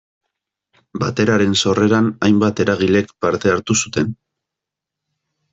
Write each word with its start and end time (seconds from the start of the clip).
Bateraren 1.03 1.53
sorreran 1.65 2.09
hainbat 2.29 2.63
eragilek 2.65 3.13
parte 3.27 3.55
hartu 3.57 3.79
zuten. 3.85 4.13